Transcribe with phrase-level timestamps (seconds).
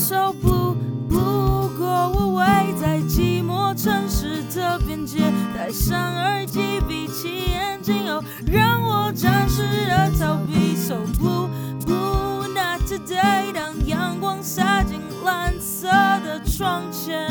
[0.00, 0.74] so blue。
[1.08, 2.44] 不过我围
[2.80, 10.74] 在寂寞城市的边界，戴上耳机，闭起眼睛，哦，让我暂时的逃避。
[10.74, 11.48] So blue
[11.84, 13.52] blue not today。
[13.52, 15.86] 当阳光洒进蓝色
[16.24, 17.28] 的窗前，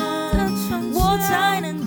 [0.93, 1.78] 我才能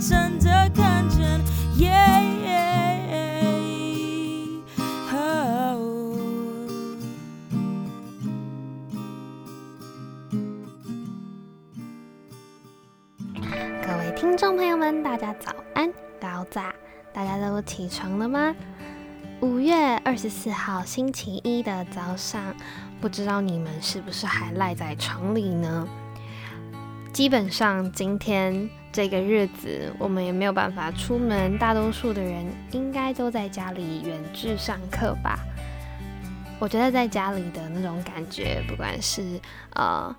[14.22, 16.62] 听众朋友们，大家早安，高早，
[17.12, 18.54] 大家都起床了吗？
[19.40, 22.40] 五月二十四号星期一的早上，
[23.00, 25.88] 不知道你们是不是还赖在床里呢？
[27.12, 35.40] 基本上今天这个日子，我们也没有办法出门，大多数的人应该都在家里远距上课吧。
[36.60, 39.40] 我觉得在家里的那种感觉，不管是
[39.74, 40.14] 呃。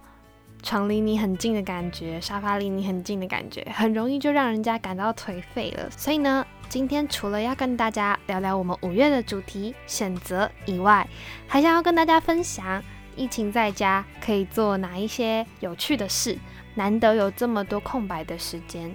[0.63, 5.88] 床离你很近的感觉，沙发离你很近的感觉，很容易就让人家感到颓废了。
[5.91, 11.07] 所以呢，今天除了要跟大家聊聊我们五月的主题选择以外，
[11.48, 12.82] 还想要跟大家分享
[13.15, 16.38] 疫情在家可以做哪一些有趣的事。
[16.76, 18.91] 难得有这么多空白的时间，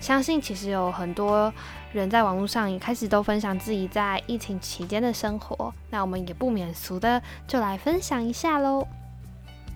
[0.00, 1.52] 相信其实有很多
[1.92, 5.74] 人在网络上也开始都分享自己在疫情期间的生活。
[5.90, 8.86] 那我们也不免俗的就来分享一下喽。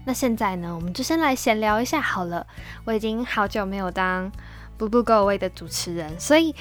[0.04, 2.44] 那现在呢，我们就先来闲聊一下好了。
[2.84, 4.26] 我已经好久没有当
[4.76, 6.52] 《不不 Go Away》的主持人，所以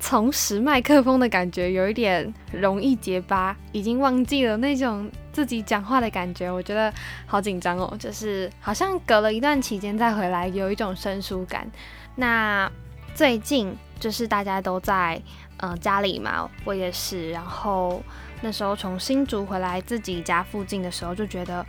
[0.00, 6.50] 重拾麦克风的感觉有一点容易结巴，已经忘记了那种自己讲话的感觉。
[6.50, 6.90] 我觉得
[7.26, 11.70] 好紧张哦，就是好像隔了一段期间再回来，有一种生疏感。
[12.14, 12.70] 那
[13.14, 15.20] 最近就是大家都在
[15.58, 17.30] 嗯家里嘛，我也是。
[17.32, 18.02] 然后
[18.40, 21.66] 那时候从新竹回来自己家附近的时候，就觉得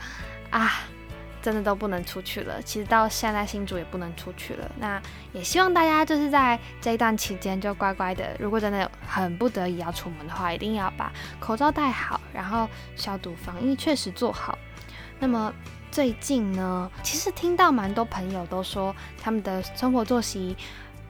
[0.50, 0.72] 啊。
[1.42, 4.72] 真的都不能出去了，其实到现在新竹也不能出去了。
[4.80, 5.02] 那
[5.34, 14.58] 也希望大家就是在这一段期间就乖乖的，如果真的很不得已要出门的话，一定要把口罩戴好，然后消毒防疫确实做好。
[15.20, 15.54] 那么
[15.92, 20.56] 最近呢，其实听到蛮多朋友都说，他们的生活作息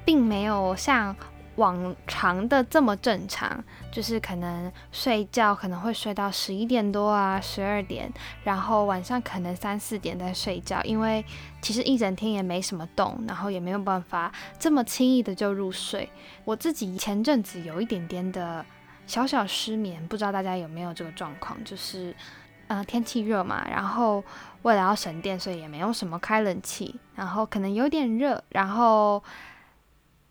[0.05, 1.15] 并没有像。
[1.59, 3.61] 往常的这么正常，
[3.91, 8.09] 就是可能睡觉可能会睡到十一点多啊，十二点，
[8.45, 11.23] 然后晚上可能三四点再睡觉，因为
[11.61, 16.09] 其实一整天也没什么动，然后也没有办法这么轻易的就入睡。
[16.45, 18.65] 我自己前阵子有一点点的
[19.05, 22.15] 小小失眠，不知道大家有没有这个状况，就是
[22.67, 24.23] 呃天气热嘛，然后
[24.61, 29.21] 为了要省电，所以也没有什么开冷气，然后可能有点热，然后。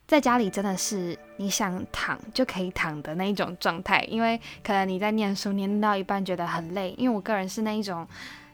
[0.08, 8.08] 在家里真的是你想躺就可以躺的那一种状态，因为可能你在念书念到一半觉得很累，因为我个人是那一种，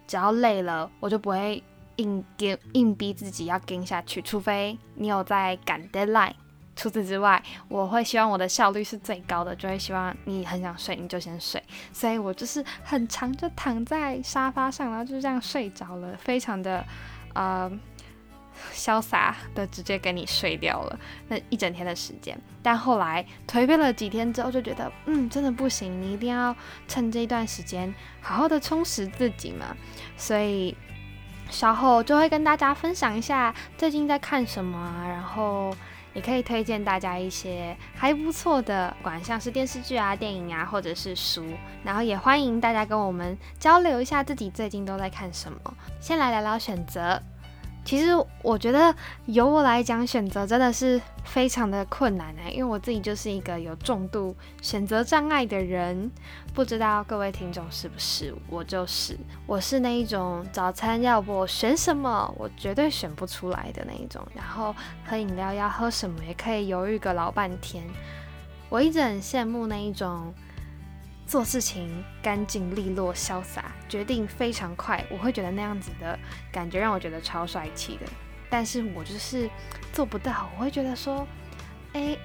[0.04, 1.62] 只要累了我就不会
[1.96, 6.32] 硬跟硬逼自己要跟下去，除非你有在赶 deadline。
[6.74, 16.84] 除此之外，我会希望我的效率是最高的，就会希望你很想睡你就先睡，所以我就是很长就躺在沙发上，然后就这样睡着了，非常的
[17.34, 17.70] 呃。
[18.72, 20.98] 潇洒的直接给你睡掉了
[21.28, 26.54] 那一整天的时间，但后来颓废了几天之后，就觉得嗯，真的不行，你一定要
[26.88, 29.76] 趁这一段时间好好的充实自己嘛。
[30.16, 30.76] 所以
[31.50, 35.74] 稍后就会跟大家分享一下最近在看什么，然后
[36.14, 41.44] 也可以推荐大家一些还不错的，管像是电视剧啊、电影啊，或者是书，
[41.82, 45.58] 然后也欢迎大家跟我们交流一下自己最近都在看什么。
[46.00, 47.20] 先来聊聊选择。
[47.84, 48.12] 其实
[48.42, 48.94] 我觉得
[49.26, 56.10] 由我来讲，选择真的是非常的困难呢，因为我自己就是一个有重度选择障碍的人。
[56.54, 58.34] 不知道各位听众是不是？
[58.48, 64.26] 我就是，我是那一种早餐要我选什么，我绝对选不出来的那一种。
[64.34, 64.74] 然后
[65.04, 67.84] 喝饮料要喝什么，也可以犹豫个老半天。
[68.68, 70.32] 我一直很羡慕那一种。
[71.26, 76.18] 做事情干净利落、潇洒，决定非常快，我会觉得那样子的
[76.50, 78.06] 感觉让我觉得超帅气的。
[78.50, 79.50] 但是我就是
[79.92, 81.26] 做不到，我会觉得说，
[81.92, 82.16] 哎，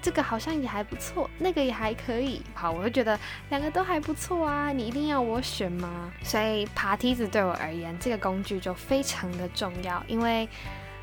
[0.00, 2.42] 这个好像也还不错，那个也还可以。
[2.54, 3.18] 好，我会觉得
[3.48, 6.12] 两个都还不错啊，你一定要我选吗？
[6.22, 10.48] 所以爬梯子对我而言，这个工具就非常的重要，因为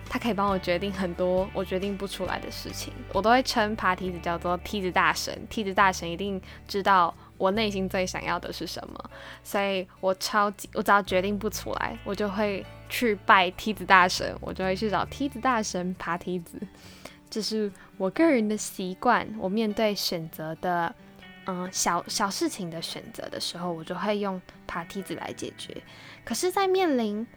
[0.07, 2.93] 它可以帮我决定很多我决定不出来的事情。
[3.11, 7.13] 我都会称爬梯子叫做梯子大神，梯子大神一定知道。
[7.43, 9.09] 我内心最想要的是什么？
[9.43, 16.57] 所以我超级，我只要决定不出来，我就会去拜梯子大神，我就会去找梯子大神爬梯子。
[17.29, 19.27] 这是我个人的习惯。
[19.37, 20.95] 我面对选择的，
[21.47, 25.75] 嗯，小小事情的选择的时候，我就会用爬梯子来解决。
[26.23, 27.27] 可是，在面临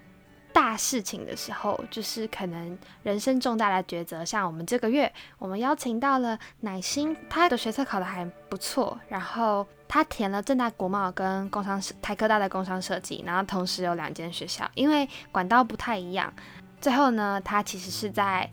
[0.56, 16.32] 大事情的时候，就是可能人生重大的抉择，像我们这个月，我们邀请到了乃心，他的学测考得还不错，然后他填了正大国贸跟工商台科大的工商设计，然后同时有两间学校，因为管道不太一样，
[16.80, 18.50] 最后呢，他其实是在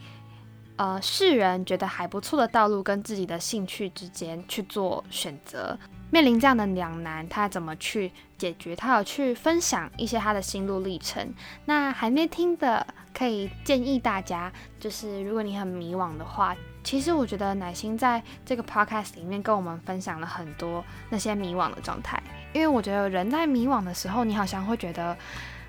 [0.76, 5.80] 呃世人觉得还不错的道路跟自己的兴趣之间去做选择。
[6.13, 8.75] 面临这样的两难，他怎么去解决？
[8.75, 11.33] 他有去分享一些他的心路历程。
[11.65, 22.21] 那还没听的，可以建议大家，就是如果你很迷惘的话，其实我觉得奶心在这个 podcast 里面跟我们分享了很多那些迷惘的状态。
[22.54, 25.18] 因为我觉得人在迷惘的时候，你好像会觉得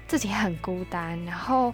[0.06, 1.72] 自己很孤单，然后。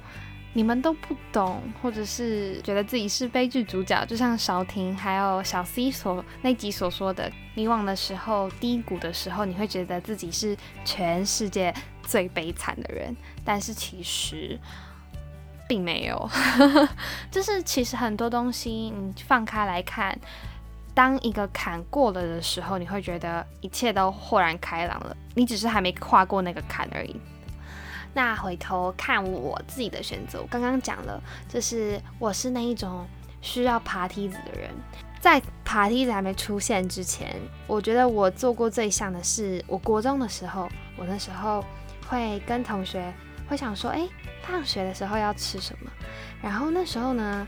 [0.53, 13.17] 你们都不懂，或者是觉得自己是悲剧主角，就像韶婷还有小 C 所那集所说的，迷惘的时候、低谷的时候，你会觉得自己是全世界最悲惨的人。
[13.45, 14.59] 但是其实
[15.69, 16.29] 并没有，
[17.31, 20.19] 就是其实很多东西你放开来看，
[20.93, 25.17] 当一个坎过了的时候，你会觉得一切都豁然开朗了。
[25.37, 27.15] 你只是还没跨过那个坎而已。
[28.13, 33.07] 那回头看我自己的选择，我刚刚讲了，就是我是那一种
[33.41, 34.71] 需要爬梯子的人。
[35.21, 37.37] 在爬梯子还没出现之前，
[37.67, 41.65] 我觉得我做过最像的是，我国中的时候，我那时候
[42.09, 43.13] 会跟同学
[43.49, 44.09] 会想说，哎，
[44.43, 45.91] 放学的时候要吃什么？
[46.43, 47.47] 然后那时候呢，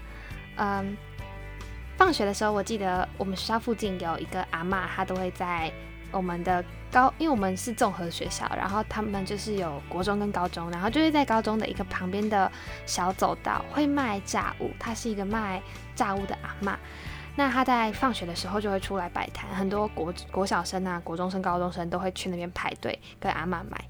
[0.57, 0.97] 嗯，
[1.97, 5.73] 放学的时候，我记得我们学校附近有一个阿妈，她都会在。
[6.13, 12.51] 我们的高，因为我们是综合学校，然后他们就是有国中跟高中，然后就是在高中的一个旁边的
[12.87, 15.61] 小走道会卖炸物，他是一个卖
[15.97, 16.79] 炸物的阿妈。
[17.35, 23.83] 那他在放学的时候就会出来摆摊，很多国国小生啊、国中生、高中生都会去那边排队跟阿妈买。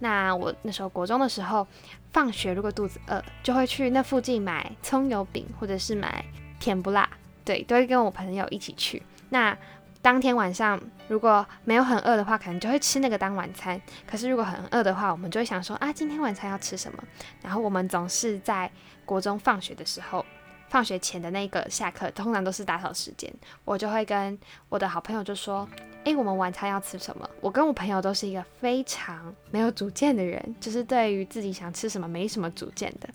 [0.00, 1.66] 那我那时候国中的时候，
[2.12, 6.22] 放学如果肚子饿，就会去那附近买葱油饼或者是买
[6.60, 7.08] 甜不辣，
[7.46, 9.02] 对，都会跟我朋友一起去。
[9.30, 9.56] 那
[10.02, 13.80] 当天晚上如果没有很饿的话，可能就会吃那个当晚餐。
[14.04, 17.02] 可是如果很饿的话，我们就会想说啊，今天晚餐要吃什么？
[17.40, 18.68] 然后我们总是在
[19.04, 20.26] 国中放学的时候，
[20.68, 23.32] 放学前的那个下课，通常都是打扫时间，
[23.64, 24.36] 我就会跟
[24.68, 25.68] 我的好朋友就说，
[26.02, 27.30] 诶，我们晚餐要吃什么？
[27.40, 33.08] 我跟我朋友都是一个非常没有主见的人，就是对于自己想吃什么没什么主见的，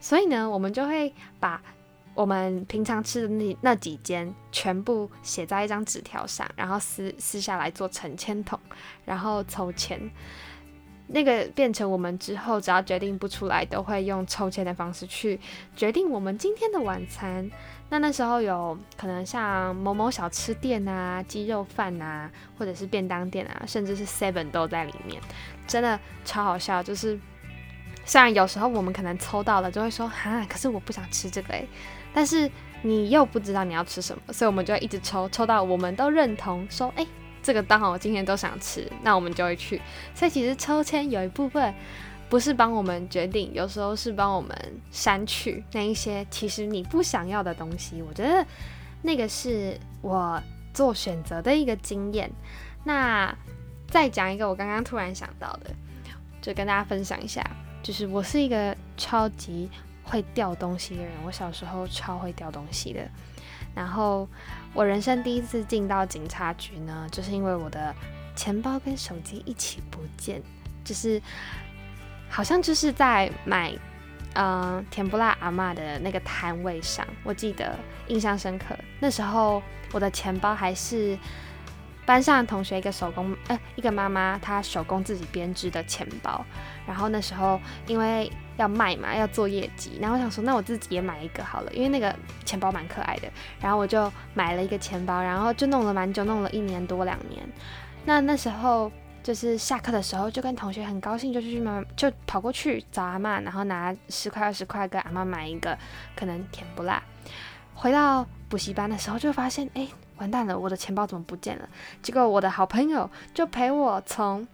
[0.00, 1.60] 所以呢，我们就会把。
[2.14, 8.58] 我们平常吃的那那几间全部写在一张纸条上，然后撕撕下来做成签筒，
[9.04, 9.98] 然后抽签。
[11.08, 15.38] 那个变成我们之后只要决定不出来，都会用抽签的方式去
[15.76, 17.50] 决定我们今天的晚餐。
[17.90, 25.20] 那那时候有可能像某某小吃店啊、鸡肉饭啊，或者是便当店啊，甚至是 Seven 都在里面，
[25.66, 26.82] 真的超好笑。
[26.82, 27.18] 就是
[28.04, 31.68] 虽然有时候我们可能抽到了，就会说哈，可是我不想吃这个诶。
[32.14, 32.50] 但是
[32.82, 37.06] 你又不知道你要吃什么，所以我们就会一直抽，抽到我们都认同，说哎，
[37.42, 39.80] 这个刚好我今天都想吃，那我们就会去。
[40.14, 41.72] 所以其实抽签有一部分
[42.28, 44.54] 不是帮我们决定，有时候是帮我们
[44.90, 48.02] 删去那一些其实你不想要的东西。
[48.02, 48.44] 我觉得
[49.00, 50.42] 那个是我
[50.74, 52.30] 做选择的一个经验。
[52.84, 53.34] 那
[53.88, 55.70] 再讲一个我刚刚突然想到的，
[56.40, 57.42] 就跟大家分享一下，
[57.82, 59.70] 就是我是一个超级。
[60.04, 63.08] 会掉东西的人，我小时候超会掉东西的。
[63.72, 64.28] 然后
[64.74, 67.94] 我人生第一次进到警察局呢，就是因为我的
[68.34, 70.42] 钱包跟手机一起不见，
[70.84, 71.22] 就是
[72.28, 73.72] 好像就是在买
[74.34, 78.76] 嗯甜不辣阿妈的那个摊位上，我记得印象深刻。
[78.98, 79.62] 那时候
[79.92, 81.16] 我的钱包还是。
[82.12, 86.44] 班上同学一个手工，呃，一个妈妈她手工自己编织的钱包，
[86.86, 92.14] 然后那时候因为要卖嘛，要做业绩，然后我想说那我自己也买一个好了，因为那个
[92.44, 97.42] 钱包蛮可爱的，然后我就买了一个钱包，然后就弄了蛮久，弄了一年多两年。
[98.04, 98.92] 那那时候
[99.22, 105.78] 就是下课的时候，就跟同学很高兴，就去妈就跑过去找阿妈，然后拿十块二十块跟阿妈买一个
[106.14, 107.02] 可能甜不辣。
[107.72, 109.88] 回到补习班的时候，就发现哎。
[110.22, 111.68] 完蛋了，我的钱包怎么不见了？
[112.00, 114.46] 结果我的好朋友就陪我从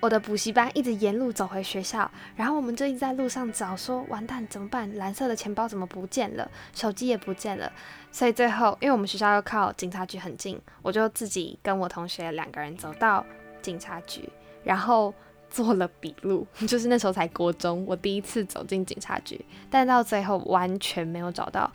[0.00, 4.90] 我的补习班一直沿路走回学校，然后我们就一直在路上找，说完蛋怎么办？
[4.96, 6.50] 蓝色的钱包怎么不见了？
[6.74, 7.70] 手机也不见了。
[8.10, 13.24] 所以最后，因为我们学校又靠警察局很近，我就自己跟我同学两个人走到
[13.60, 14.26] 警察局，
[14.64, 15.12] 然后
[15.50, 16.46] 做了笔录。
[16.66, 21.70] 就是那时候才国中，我第一次走进警察局，但到最后完全没有找到。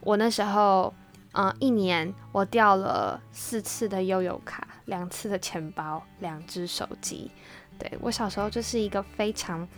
[0.00, 0.92] 我那时候。
[1.34, 7.30] 嗯，一年我掉了四次的悠游卡，两次的钱包，两只手机。
[7.78, 9.68] 对我小时候就是一个非常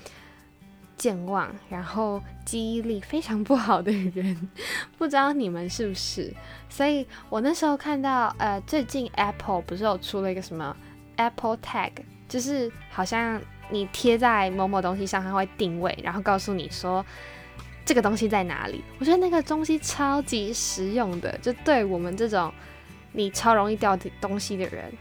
[0.99, 4.49] 健忘，然后记忆力非常不好的人，
[4.99, 6.33] 不知道你们是不是？
[6.69, 10.77] 所以我那时候看到，呃，最近 Apple 不是有出了一个什么
[11.17, 11.93] Apple Tag，
[12.29, 17.05] 就是好像你贴在某某东西上，它会定位，然后告诉你说
[17.87, 18.85] 这个东西在哪里。
[18.99, 22.53] 我觉得那个东西超级实用的，就对我们这种
[23.13, 24.93] 你超容易掉东西的人。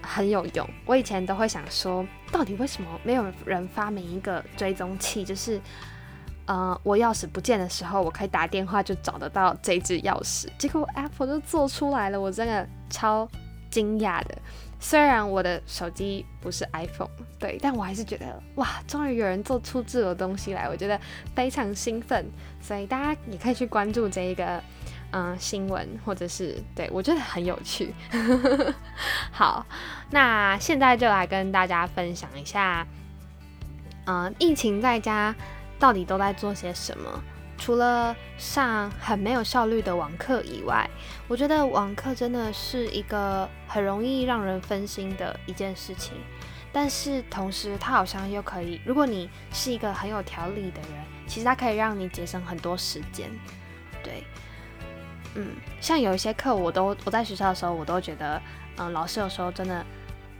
[0.00, 0.66] 很有用。
[0.86, 5.22] 我以前都会想说，到底为什么没有人发明一个追踪器？
[5.22, 5.60] 就是，
[6.46, 10.46] 呃，我钥匙不见的时候，我可以打电话就找得到这只钥匙。
[10.56, 13.28] 结果 Apple 就做出来了，我真的超
[13.70, 14.38] 惊讶的。
[14.80, 21.00] 虽然我的手机不是 iPhone，对，但我还是觉得哇，终于有人做出这个东西来，我觉得
[21.34, 22.24] 非常兴奋。
[22.60, 24.62] 所以大家也可以去关注这一个。
[25.10, 27.94] 嗯，新闻或者是对我觉得很有趣。
[29.32, 29.64] 好，
[30.10, 32.86] 那现在就来跟大家分享一下，
[34.04, 35.34] 嗯，疫情在家
[35.78, 37.24] 到底都在做些什么？
[37.58, 40.88] 除了上很没有效率的网课以外，
[41.26, 46.14] 我觉得网课真的是一个很容易让人分心的一件事情。
[46.72, 53.30] 但是同时，它好像又可以，如果你是一个很有条理的人，其实它可以让你节省很多时间。
[54.02, 54.22] 对。
[55.34, 58.40] 嗯，像有一些课，我都我在学校的时候，我都觉得，
[58.76, 59.84] 嗯，老师有时候真的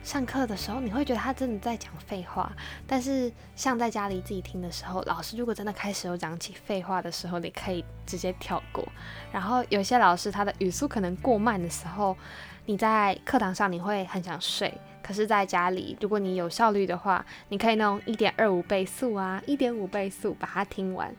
[0.09, 2.51] 上课的时候，你会觉得他真的在讲废话。
[2.87, 8.83] 但是像在家里自己听的时候，老师如果真的开始有讲起废话的时候，你可以直接跳过。
[9.31, 12.17] 然后有些老师他的语速可能过慢的时候，
[12.65, 14.73] 你在课堂上你会很想睡，
[15.03, 21.15] 可是在家里，如果你有效率的话，你可以弄一点二五倍速啊，一点五倍速把它听完。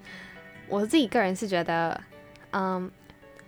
[0.68, 2.02] 我自己个人是觉得，
[2.54, 2.92] 嗯。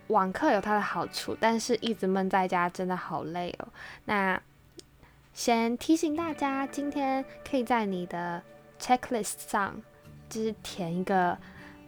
[0.07, 3.67] 网课有它的好处，但是一直闷在家真的好累哦。
[4.03, 4.37] 那
[5.33, 8.41] 先提醒大家，今天可以在你的
[8.79, 9.81] checklist 上，
[10.29, 11.37] 就是填一个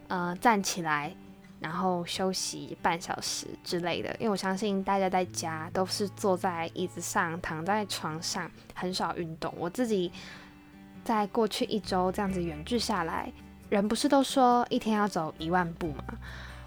[0.08, 1.14] 呃站起来，
[1.60, 4.10] 然后休息半小时之类的。
[4.18, 9.52] 因为我相信大家在家都是坐在椅子上、躺在床上，很少运动。
[9.56, 10.10] 我自己
[11.04, 13.32] 在过去一周这样子远距下来，
[13.68, 16.04] 人不是都说一天要走一万步吗？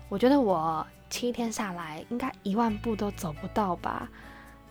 [0.10, 0.86] 我觉得我。
[1.10, 4.10] 七天下来，应该一万步都走不到吧？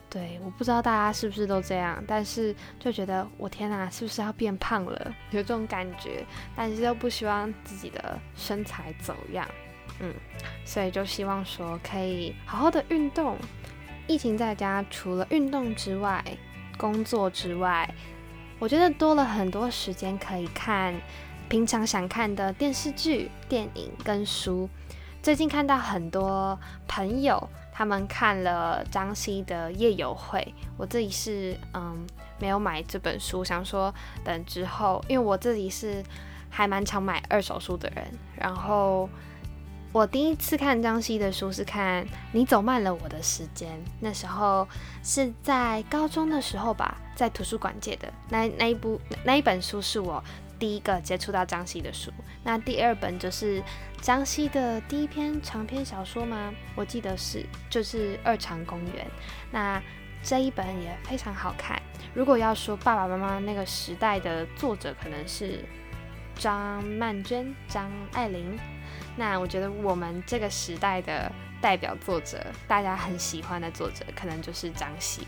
[0.08, 5.14] 对，我不知道大家是不是都这样，但是就觉得我天哪，是不是要变胖了？
[5.30, 9.46] 有这种感觉，但是又不希望自己的身材走样，
[10.00, 10.14] 嗯，
[10.64, 13.36] 所以就希望说可以好好的运动。
[14.06, 16.24] 疫情在家，除了运动之外，
[16.78, 17.92] 工作之外，
[18.60, 20.94] 我觉得多了很多时间可以看
[21.48, 24.70] 平常想看的电视剧、电影跟书。
[25.20, 30.40] 最近看到很多朋友他们看了张希的《夜游会》，
[30.78, 32.06] 我自己是嗯
[32.38, 36.02] 没有买这本书，想说等之后，因为我自己是
[36.48, 38.02] 还蛮常买二手书的人。
[38.34, 39.06] 然后
[39.92, 42.02] 我第一次看张希的书是看
[42.32, 44.66] 《你走慢了我的时间》，那时候
[45.02, 48.10] 是在高中的时候吧，在图书馆借的。
[48.30, 50.24] 那那一部那一本书是我。
[50.58, 52.10] 第一个接触到张希的书，
[52.42, 53.62] 那第二本就是
[54.00, 56.52] 张希的第一篇长篇小说吗？
[56.74, 59.04] 我记得是，就是《二长公园》。
[59.50, 59.82] 那
[60.22, 61.80] 这一本也非常好看。
[62.14, 65.64] 如果要说爸爸妈妈那个时代的作者，可能是
[66.34, 68.58] 张曼娟、张爱玲。
[69.16, 75.26] 那我觉得我们这个时代的代表作者，大家很喜欢的作者，可能就是张希。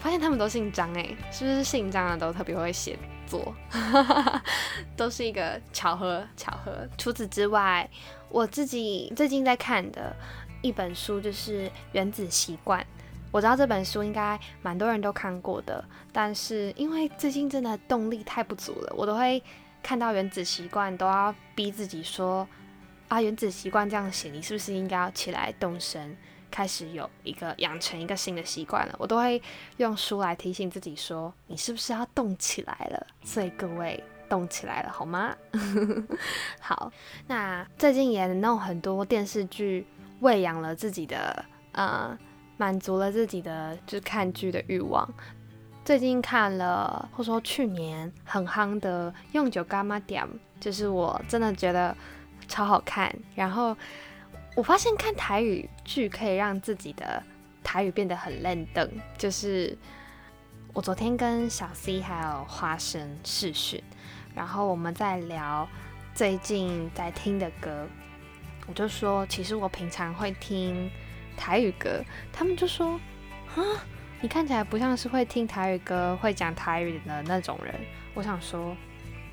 [0.00, 2.98] 发现他们都姓张哎，是不是姓张的都特别会写？
[3.26, 3.54] 作，
[4.96, 6.88] 都是一个巧合，巧合。
[6.96, 7.86] 除此之外，
[8.30, 10.16] 我自己最近在看的
[10.62, 12.80] 一本书就是《原子习惯》。
[13.30, 19.42] 我知道这本书应该蛮多人都看过的，但是因为最近真的动力太不足了，我都会
[19.82, 22.48] 看到《原子习惯》都要逼自己说
[23.08, 26.16] ：“啊，《原子习惯》这样写，你是不是应该要起来动身？”
[26.50, 29.40] 开始有一个养成一个新的习惯了，我都会
[29.76, 35.34] 用书来提醒自己说：“你是不是要动起来了？”所以各位动起来了好吗？
[36.60, 36.90] 好，
[37.26, 39.86] 那最近也弄很多电视剧，
[40.20, 42.16] 喂养了自己的呃，
[42.56, 45.08] 满足了自己的就是看剧的欲望。
[45.84, 50.24] 最近看了，或者说去年很夯的《用酒干妈点》，
[50.60, 51.96] 就是我真的觉得
[52.46, 53.76] 超好看，然后。
[54.58, 57.22] 我发现看台语剧可以让自己的
[57.62, 58.90] 台语变得很嫩登。
[59.16, 59.78] 就是
[60.72, 63.80] 我昨天跟小 C 还有花生试训，
[64.34, 65.68] 然后我们在聊
[66.12, 67.86] 最近在听的歌，
[68.66, 70.90] 我就说其实我平常会听
[71.36, 72.98] 台语歌，他们就说
[73.54, 73.62] 啊，
[74.20, 77.72] 你看起来不像是会听台语歌、会讲台语的那种人。
[78.12, 78.76] 我想说，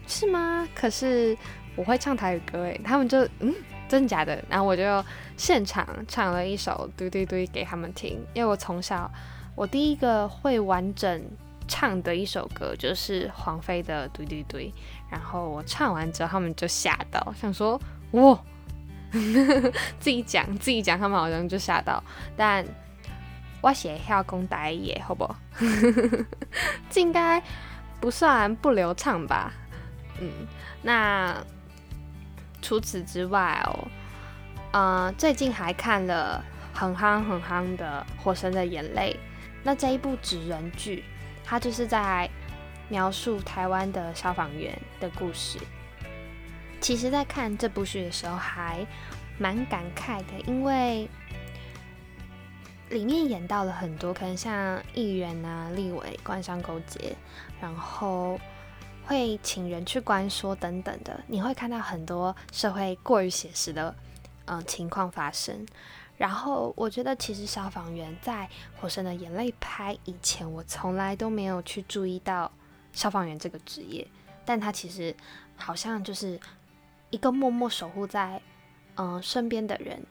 [0.06, 0.68] 是吗？
[0.76, 1.36] 可是
[1.76, 3.52] 我会唱台语歌诶，他们就嗯，
[3.88, 4.44] 真假的？
[4.50, 5.04] 然后我就
[5.38, 9.10] 现场唱了一首《嘟嘟嘟》给他们听，因为我从小
[9.56, 11.24] 我第一个会完整
[11.68, 14.58] 唱的一首歌就是黄飞的《嘟嘟嘟》，
[15.10, 17.80] 然后我唱完之后，他们就吓到，想说
[18.12, 18.40] 哇，
[20.00, 22.04] 自己讲自己讲，他们好像就吓到，
[22.36, 22.66] 但
[23.62, 25.28] 我写下公打野，好不？
[26.90, 27.42] 这应该
[28.00, 29.52] 不算不流畅吧？
[30.20, 30.30] 嗯，
[30.84, 31.36] 那
[32.66, 33.88] 除此之外哦，
[34.72, 36.44] 嗯，最近还看了
[36.74, 39.16] 很夯很夯的《火神的眼泪》。
[39.62, 41.04] 那这一部纸人剧，
[41.44, 42.28] 它就是在
[42.90, 45.60] 描述台湾的消防员的故事。
[46.82, 48.84] 其实，在看这部剧的时候，还
[49.38, 51.08] 蛮感慨的，因为
[52.90, 57.16] 里面演到了很多可能像议员啊、立委官商勾结，
[57.62, 58.40] 然后。
[59.08, 63.96] 会请人去关说等等的，你会看到很多社会过于写实的
[64.46, 65.66] 嗯情况发生。
[66.18, 68.50] 然后我觉得其实消防员在
[68.82, 72.52] 《火神的眼泪》拍以前，我从来都没有去注意到
[72.94, 74.08] 消防员这个职业，
[74.46, 75.14] 但他其实
[75.58, 76.40] 好像就是
[77.10, 78.42] 一个默默守护在
[78.96, 80.02] 嗯身边的人。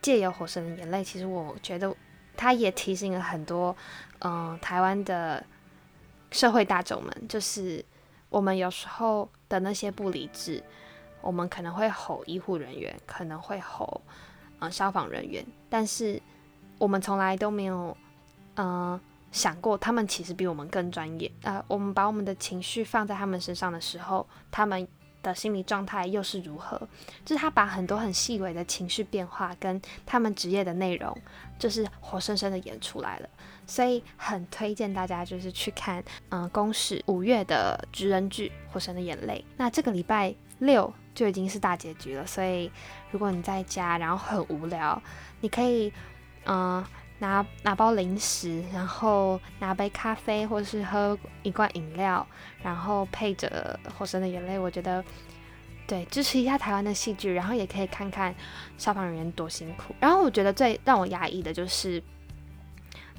[0.00, 1.94] 借由《火神的眼泪》，其实我觉得
[2.36, 3.76] 他也提醒了很多
[4.18, 5.44] 嗯台湾的
[6.32, 7.84] 社会大众们，就是。
[8.32, 10.60] 我们有时候的那些不理智，
[11.20, 14.00] 我们可能会吼医护人员，可能会吼
[14.58, 16.20] 呃消防人员，但是
[16.78, 17.94] 我们从来都没有
[18.54, 18.98] 呃
[19.30, 21.30] 想过，他们其实比我们更专业。
[21.42, 24.88] 呃，我们把我们的情绪放在他们身上的时候，他们
[25.22, 26.76] 的心理状态又是如何？
[27.24, 31.16] 就是他把很多很细微的情绪变化跟他们职业的内容，
[31.58, 33.28] 就是活生生的演出来了。
[33.66, 39.44] 所以很推荐大家就是去看，嗯，公式五月的职人剧《火神的眼泪》。
[39.56, 42.70] 那这个礼拜六就已经是大结局了，所以
[43.10, 45.00] 如果你在家然后很无聊，
[45.40, 45.92] 你可以，
[46.44, 46.84] 嗯，
[47.22, 52.26] 拿拿包零食，然后拿杯咖啡，或者是喝一罐饮料，
[52.62, 55.02] 然后配着《火神的眼泪》，我觉得，
[55.86, 58.34] 对，支持一下台湾的戏剧，然后也可以看看
[58.76, 59.94] 消防人员多辛苦。
[60.00, 62.02] 然后我觉得最让我压抑的就是。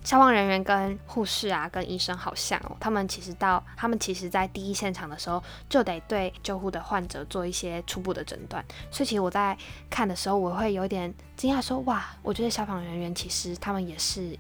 [0.04, 8.64] 消防人员跟护士啊，跟医生好像哦，他们其实到他们其实在第一现场的时候，就得对救护的患者做一些初步的诊断。
[8.92, 9.58] 所以其实我在
[9.90, 14.38] 看的时候，我会有点惊讶，说哇，我觉得消防人员其实他们也是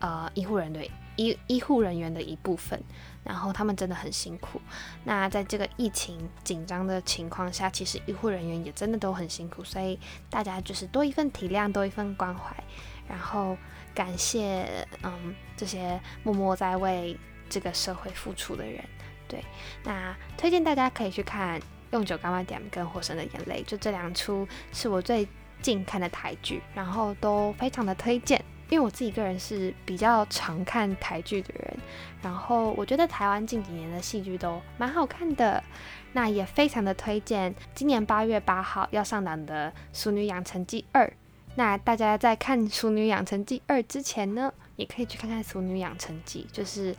[0.00, 2.82] 呃医护人员医医护人员的一部分，
[3.22, 4.60] 然后他们真的很辛苦。
[5.04, 12.56] 那在这个疫情紧张的情况下，其实医护人员也真的都很辛苦，所以大家就是多一份体谅，多一份关怀，
[13.08, 13.56] 然后。
[13.96, 18.84] 感谢，嗯，这些默默在为这个社会付出的人。
[19.26, 19.42] 对，
[19.82, 21.58] 那推荐大家可以去看
[21.92, 25.26] 《用酒干嘛点》跟《火神的眼泪》，就这两出是我最
[25.62, 28.44] 近看的台剧，然后都非常的推荐。
[28.68, 31.78] 因为我自己个人是比较常看台剧的人，
[32.20, 35.62] 然后我觉得台湾近几年的戏剧都蛮好看的，
[36.12, 41.06] 那也非常的推荐今年八月八号要上档的《淑女养成记二》。
[41.56, 46.94] 那大家在看《熟女养成记二》之前呢，也可以去看看《熟女养成记》，就是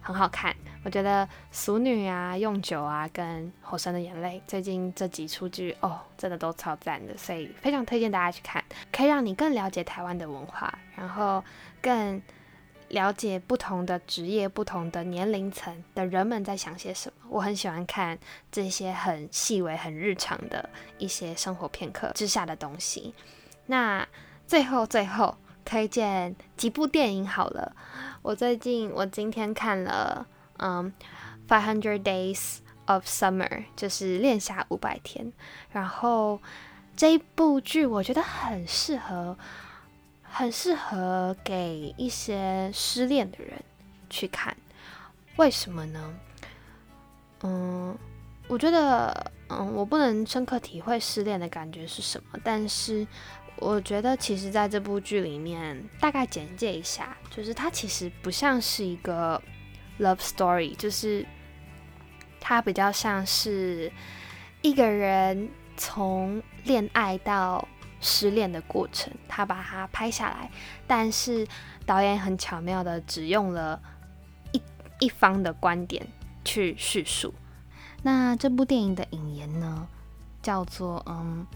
[0.00, 0.54] 很好看。
[0.84, 11.44] 我觉得《熟女》啊、用酒啊跟《火神的眼泪》最近这几出剧哦，真的都超赞的，所以非常推荐大家去看，可以让你更了解台湾的文化，然后
[11.80, 12.20] 更
[12.88, 17.28] 了解不同的职业、不同的年龄层的人们在想些什么。
[17.30, 18.18] 我很喜欢看
[18.50, 23.14] 这些很细微、很日常的一些生活片刻之下的东西。
[23.66, 24.06] 那
[24.46, 27.74] 最后最后推荐几部电影好了。
[28.20, 30.26] 我最近我今天看了
[30.58, 30.92] 嗯
[31.48, 35.32] 《Five Hundred Days of Summer》，就是恋夏五百天。
[35.70, 36.40] 然后
[36.96, 39.36] 这一部剧我觉得很适合，
[40.22, 43.62] 很适合给一些失恋的人
[44.10, 44.56] 去看。
[45.36, 46.14] 为什么呢？
[47.42, 47.96] 嗯，
[48.46, 53.06] 我觉得嗯，我不能深刻体会失恋的感觉是什么，但是。
[53.56, 59.40] 我觉得其实，在这部剧里面，大概简介一下，就是它其实不像是一个
[60.00, 61.24] love story，就是
[62.40, 63.90] 它比较像是
[64.62, 67.66] 一个人从恋爱到
[68.00, 70.50] 失恋的过程，他把它拍下来，
[70.88, 71.46] 但是
[71.86, 73.80] 导演很巧妙的只用了
[74.50, 74.60] 一
[74.98, 76.04] 一方的观点
[76.44, 77.32] 去叙述。
[78.02, 79.86] 那这部电影的引言呢，
[80.42, 81.46] 叫做嗯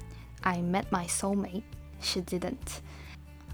[0.43, 1.63] ，I met my soulmate。
[2.01, 2.81] She didn't。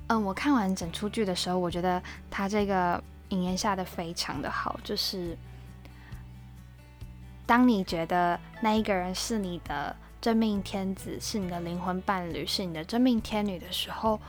[0.09, 5.37] 嗯，我看完整出剧的时候，我觉得他这个引言下的非常的好，就是
[7.47, 14.21] 当你觉得那一个人是你的真命天子，是你的灵魂伴侣，是你的真命天女的时候，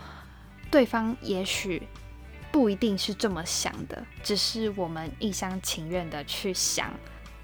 [0.71, 1.87] 对方也许
[2.51, 6.93] 不一定是这么想的，只是我们一厢情愿的去想。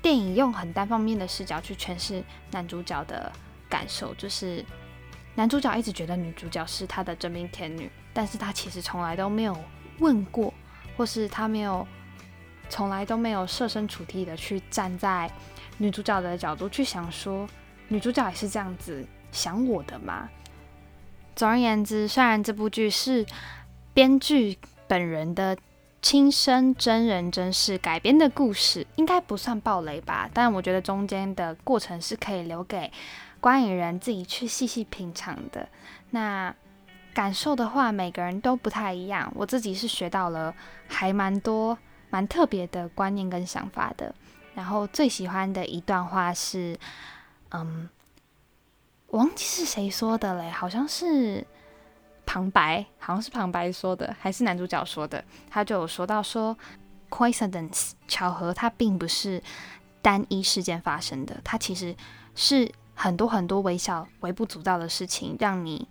[0.01, 3.29] 电影用很单方面的视角去诠释男主角的
[3.67, 4.63] 感受，就是
[5.35, 9.57] 男主角一直觉得女主角是他的真命天女，但是他其实从来都没有
[9.99, 10.53] 问过，
[10.97, 11.87] 或是他没有
[12.69, 15.31] 从来都没有设身处地的去站在
[15.77, 17.47] 女主角的角度去想，说
[17.87, 20.29] 女主角也是这样子想我的吗？
[21.35, 23.25] 总而言之，虽然这部剧是
[23.93, 25.57] 编剧本人的。
[26.01, 30.29] 亲身真人真事改编的故事，应该不算暴雷吧？
[30.33, 32.89] 但我觉得中间的过程是可以留给
[33.39, 35.67] 观影人自己去细细品尝的。
[36.11, 36.53] 那
[37.13, 39.31] 感受的话，每个人都不太一样。
[39.35, 40.53] 我自己是学到了
[40.87, 41.77] 还蛮多
[42.09, 44.13] 蛮特别的观念跟想法的。
[44.53, 46.77] 然后最喜欢的一段话是，
[47.51, 47.89] 嗯，
[49.07, 51.45] 我忘记是谁说的嘞，好像是。
[52.25, 55.25] 旁白好像是旁白说的，还是男主角说的？
[55.49, 56.55] 他就有说到说
[57.09, 59.41] ，coincidence 巧合，它并不是
[59.99, 61.95] 单一事件发生的，它其实
[62.35, 65.87] 是很多很多微小、微不足道的事情，让你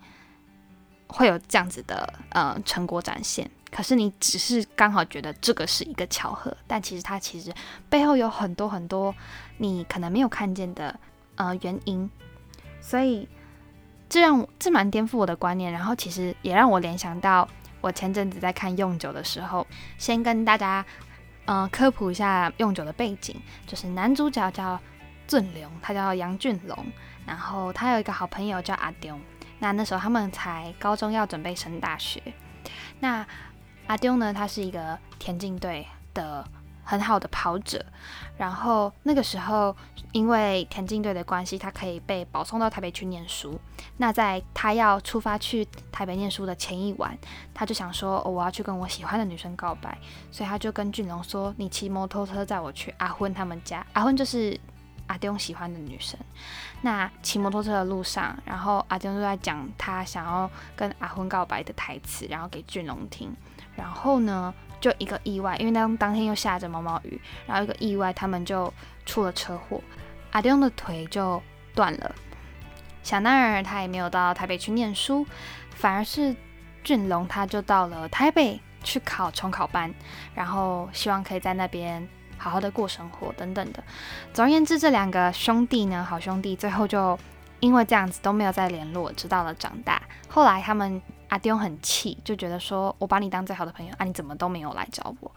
[1.06, 3.50] 会有这样子的呃成果展现。
[3.70, 7.50] 可是你只是刚好觉得这个是一个巧合，但其实它其实
[7.88, 9.14] 背后有很多很多
[9.56, 11.00] 你可能没有看见的
[11.36, 12.10] 呃原因，
[12.80, 13.26] 所以。
[14.10, 17.46] 这让我这蛮颠覆我的观念，然后其实也让我联想到
[17.82, 19.66] 我前阵子在看用酒的时候，
[19.98, 20.82] 先跟大家
[21.44, 24.80] 嗯科普一下用酒的背景，就是男主角叫
[25.28, 26.86] 俊龙，他叫杨俊龙，
[27.24, 29.16] 然后他有一个好朋友叫阿丢，
[29.60, 32.20] 那那时候他们才高中要准备升大学，
[32.98, 33.24] 那
[33.86, 36.44] 阿丢呢，他是一个田径队的。
[36.90, 37.84] 很好的跑者，
[38.38, 39.76] 然后那个时候
[40.12, 43.60] 因为田径队的关系，他可以被保送到台北去念书。
[43.98, 47.14] 那在他要出发去台北念书的前一晚，
[47.52, 49.98] 他就想说：“我要去跟我喜欢的女生告白。”
[50.32, 54.58] 所以他就跟俊龙说：“你骑摩托车载我去阿昏他们家。”阿昏就是
[55.08, 56.18] 阿丢喜欢的女生。
[56.82, 63.34] 那骑摩托车的路上，然后阿丢就在讲他想要跟阿昏告白的台词，然后给俊龙听。
[63.76, 64.54] 然后呢？
[64.80, 68.72] 就一个意外，因为当当天又下着毛毛雨，然后一个意外，他们就
[69.04, 69.82] 出了车祸，
[70.30, 71.42] 阿丁的腿就
[71.74, 72.14] 断了。
[73.02, 75.26] 想当然，他也没有到台北去念书，
[75.70, 76.32] 反而是
[76.84, 79.92] 俊龙他就到了台北去考重考班，
[80.32, 83.82] 然后希望可以在那边好好的过生活等等的。
[84.32, 87.18] 总而言之，这两个兄弟呢，好兄弟，最后就
[87.60, 90.00] 因为这样子都没有再联络，直到了长大。
[90.28, 91.02] 后来他们。
[91.28, 95.30] 阿丢很气，就觉得说：“我把你当最好的朋友啊，你怎么都没有来找我？”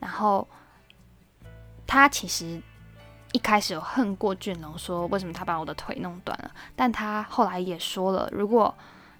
[0.00, 0.44] 然后
[1.86, 2.60] 他其实
[3.30, 6.50] 一开始有恨过俊龙，说为什么他把我的腿弄断了。
[6.74, 8.74] 但他后来也说了，如果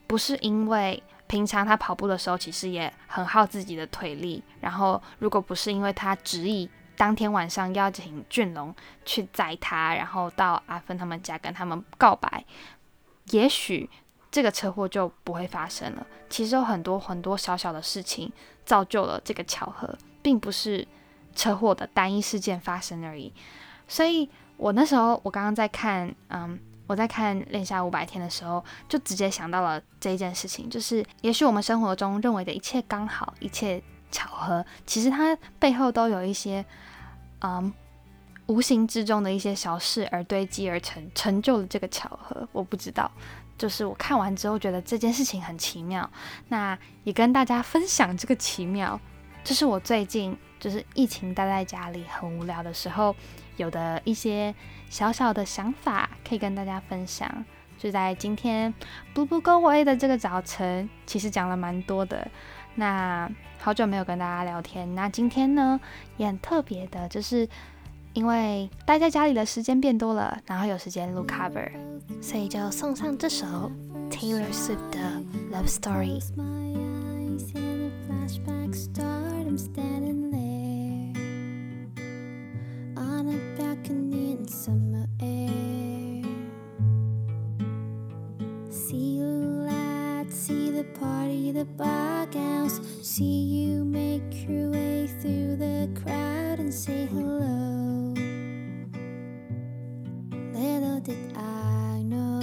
[0.08, 8.74] 不是因为平常他跑步的时候其实也很耗自己的腿力，然后如果不是因为他执意当天晚上邀请俊龙
[9.06, 12.44] 去载他，然后到阿芬他们家跟他们告白，
[13.30, 13.88] 也许。
[14.30, 16.06] 这个车祸就不会发生了。
[16.28, 18.30] 其实有很多很多小小的事情
[18.62, 20.86] 造就了这个巧合，并不是
[21.34, 23.32] 车祸的单一事件发生而已。
[23.88, 36.62] 所以我那时候我刚刚在看，嗯，我在看《恋下五百天》的时候，就直接想到了这一件事情，就是也许我们生活中认为的一切刚好、一切巧合，其实它背后都有一些，
[37.40, 37.72] 嗯，
[38.46, 42.48] 无形之中的一些小事而堆积而成，成就了这个巧合。
[42.52, 43.10] 我不知道。
[43.56, 46.08] 就是我看完之后觉得这件事情很奇妙，
[46.46, 49.00] 那也跟大家分享这个奇妙。
[49.42, 53.16] 这是我最近就是疫情待在家里很无聊的时候
[53.56, 54.54] 有的一些
[54.88, 57.44] 小小的想法，可以跟大家分享。
[57.76, 58.72] 就在今天
[59.12, 62.30] 不不够味的这个早晨，其实讲了蛮多的。
[62.78, 65.78] 那好久没有跟大家聊天，那今天呢
[66.16, 67.46] 也很特别的，就是。
[68.14, 71.70] 因为待在家里的时间变多了，然后有时间录 cover，
[72.20, 73.70] 所以就送上这首
[74.10, 74.98] Taylor Swift 的
[75.52, 76.18] Love Story。
[78.70, 78.88] See
[85.46, 85.67] the
[91.00, 92.08] party, the bar.
[93.02, 98.12] See you make your way through the crowd and say hello.
[100.52, 102.40] Little did I know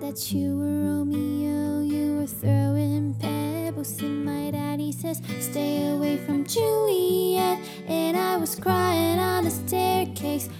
[0.00, 1.80] that you were Romeo?
[1.80, 7.58] You were throwing pebbles, and my daddy says, Stay away from Juliet.
[7.88, 9.18] And I was crying.
[9.18, 10.57] on the begging